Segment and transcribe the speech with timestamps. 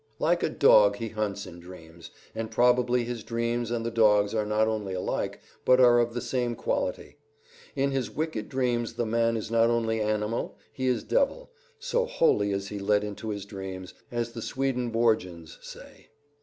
[0.17, 4.47] "Like a dog, he hunts in dreams," and probably his dreams and the dog's are
[4.47, 7.17] not only alike, but are of the same quality.
[7.75, 12.51] In his wicked dreams the man is not only animal, he is devil, so wholly
[12.51, 16.09] is he let into his evils, as the Swedenborgians say.